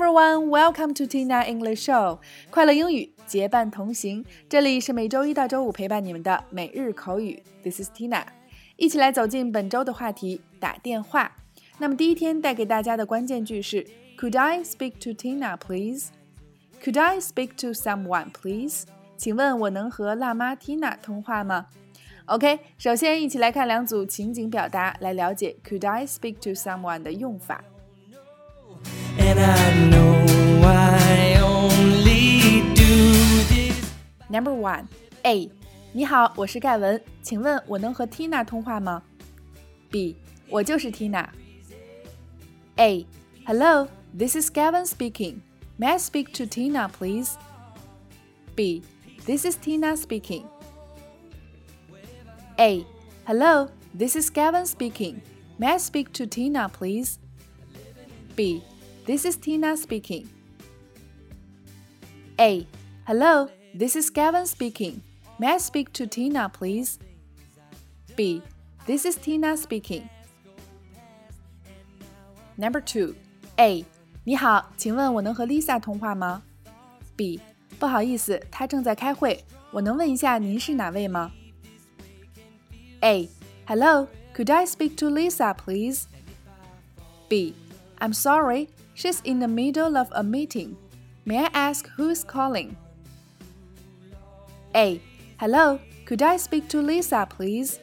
[0.00, 2.20] everyone, welcome to Tina English Show。
[2.48, 7.42] 快乐英语结伴同行，这里是每周一到周五陪伴你们的每日口语。
[7.62, 8.24] This is Tina，
[8.76, 11.36] 一起来走进本周的话题——打电话。
[11.76, 16.06] 那么第一天带给大家的关键句是：Could I speak to Tina, please?
[16.82, 18.84] Could I speak to someone, please?
[19.18, 21.66] 请问我能和辣妈 Tina 通话吗
[22.24, 27.62] ？OK，首先一起来看两组情景表达，来了解 Could I speak to someone 的用法。
[34.27, 34.87] Number one,
[35.23, 35.49] A，
[35.93, 39.01] 你好，我是盖文，请问我能和 Tina 通话吗？
[39.89, 40.17] B，
[40.49, 43.05] 我就是 Tina。A,
[43.47, 43.87] hello,
[44.17, 45.39] this is Gavin speaking.
[45.79, 47.37] May I speak to Tina, please?
[48.55, 48.83] B,
[49.25, 50.43] this is Tina speaking.
[52.57, 52.85] A,
[53.25, 55.21] hello, this is Gavin speaking.
[55.57, 57.19] May I speak to Tina, please?
[58.35, 58.61] B,
[59.09, 60.27] this is Tina speaking.
[62.39, 62.67] A.
[63.05, 65.01] Hello, this is Gavin speaking.
[65.39, 66.97] May I speak to Tina, please?
[68.15, 68.41] B.
[68.85, 70.09] This is Tina speaking.
[72.57, 73.15] Number two.
[73.57, 73.85] A.
[74.23, 76.41] 你好，请问我能和 Lisa 通话吗？
[77.15, 77.39] B.
[77.77, 79.43] 不好意思，她正在开会。
[79.71, 81.31] 我能问一下您是哪位吗？
[83.01, 83.29] A.
[83.67, 86.07] Hello, could I speak to Lisa, please?
[87.27, 87.53] B.
[87.99, 90.76] I'm sorry, She's in the middle of a meeting.
[91.24, 92.76] May I ask who's calling?
[94.74, 95.00] A.
[95.38, 97.80] Hello, could I speak to Lisa, please?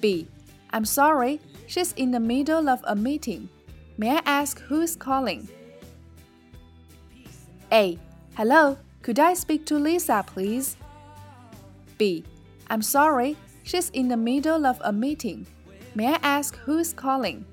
[0.00, 0.26] B.
[0.72, 3.48] I'm sorry, she's in the middle of a meeting.
[3.98, 5.48] May I ask who's calling?
[7.72, 7.98] A.
[8.36, 10.76] Hello, could I speak to Lisa, please?
[11.98, 12.24] B.
[12.68, 15.46] I'm sorry, she's in the middle of a meeting.
[15.94, 17.44] May I ask who's calling?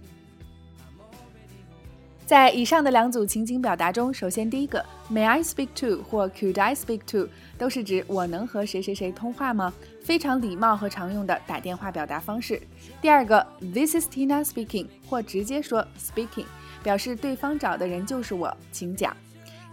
[2.28, 9.74] 在以上的两组情景表达中，首先第一个，May I speak to 或 Could I speak to 都是指我能和谁谁谁通话吗？
[10.04, 12.62] 非常礼貌和常用的打电话表达方式。
[13.02, 16.44] 第二个，This is Tina speaking 或直接说 speaking，
[16.84, 19.16] 表示对方找的人就是我，请讲。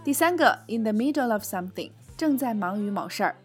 [0.05, 3.35] 第三个，In the middle of something 正在忙于某事儿。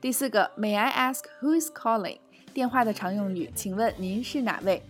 [0.00, 2.16] 第四个，May I ask who is calling
[2.54, 4.82] 电话的常用语，请问您是哪位？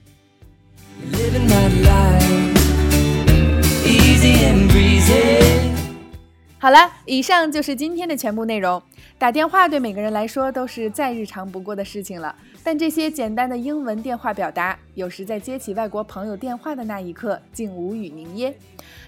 [6.65, 8.83] 好了，以上就是今天的全部内容。
[9.19, 18.57] 打电话对每个人来说都是再日常不过的事情了，但这些简单的英文电话表达，有时在接起外国朋友电话的那一刻，竟无语凝噎。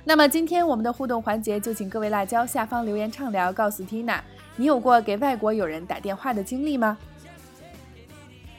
[0.04, 4.18] 那么今天我们的互动环节，就请各位辣椒下方留言畅聊，告诉 Tina，
[4.56, 6.98] 你有过给外国友人打电话的经历吗